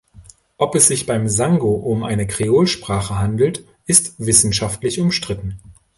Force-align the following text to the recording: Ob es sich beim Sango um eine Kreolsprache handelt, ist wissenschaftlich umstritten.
Ob 0.57 0.73
es 0.73 0.87
sich 0.87 1.05
beim 1.05 1.29
Sango 1.29 1.75
um 1.75 2.03
eine 2.03 2.25
Kreolsprache 2.25 3.19
handelt, 3.19 3.63
ist 3.85 4.15
wissenschaftlich 4.17 4.99
umstritten. 4.99 5.59